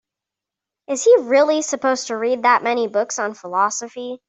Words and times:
Is 0.87 1.03
he 1.03 1.15
really 1.21 1.61
supposed 1.61 2.07
to 2.07 2.17
read 2.17 2.41
that 2.41 2.63
many 2.63 2.87
books 2.87 3.19
on 3.19 3.35
philosophy? 3.35 4.19